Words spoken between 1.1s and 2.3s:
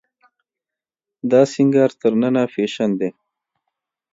دا سينګار تر